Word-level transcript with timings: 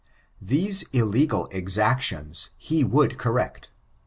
These 0.41 0.81
illegal 0.93 1.45
exactions 1.51 2.49
he 2.57 2.83
would 2.83 3.19
correct. 3.19 3.69